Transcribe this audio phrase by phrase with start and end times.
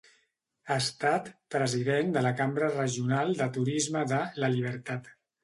[0.69, 5.15] Ha estat president de la Cambra Regional de Turisme de La Libertad.